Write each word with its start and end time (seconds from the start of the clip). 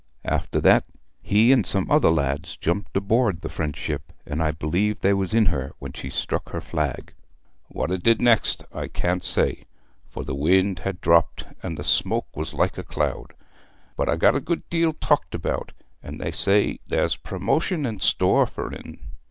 After 0.25 0.59
that 0.61 0.85
he 1.21 1.51
and 1.51 1.63
some 1.63 1.91
other 1.91 2.09
lads 2.09 2.57
jumped 2.57 2.97
aboard 2.97 3.41
the 3.41 3.49
French 3.49 3.77
ship, 3.77 4.11
and 4.25 4.41
I 4.41 4.49
believe 4.49 4.99
they 5.01 5.13
was 5.13 5.31
in 5.31 5.45
her 5.45 5.73
when 5.77 5.93
she 5.93 6.09
struck 6.09 6.49
her 6.49 6.59
flag. 6.59 7.13
What 7.67 7.91
'a 7.91 7.99
did 7.99 8.19
next 8.19 8.63
I 8.73 8.87
can't 8.87 9.23
say, 9.23 9.65
for 10.09 10.23
the 10.23 10.33
wind 10.33 10.79
had 10.79 11.01
dropped, 11.01 11.45
and 11.61 11.77
the 11.77 11.83
smoke 11.83 12.35
was 12.35 12.55
like 12.55 12.79
a 12.79 12.83
cloud. 12.83 13.33
But 13.95 14.09
'a 14.09 14.17
got 14.17 14.35
a 14.35 14.39
good 14.41 14.67
deal 14.71 14.93
talked 14.93 15.35
about; 15.35 15.71
and 16.01 16.19
they 16.19 16.31
say 16.31 16.79
there's 16.87 17.15
promotion 17.15 17.85
in 17.85 17.99
store 17.99 18.47
for'n.' 18.47 18.97